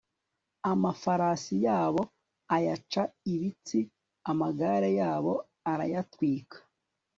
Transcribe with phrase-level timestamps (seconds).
[0.71, 2.01] amafarasi yabo
[2.55, 3.03] ayaca
[3.33, 3.79] ibitsi,
[4.31, 5.33] amagare yabo
[5.71, 6.57] arayatwika